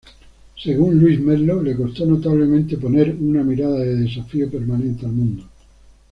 [0.57, 5.43] Según Luis Merlo, le costó notablemente poner "una mirada de desafío permanente al mundo".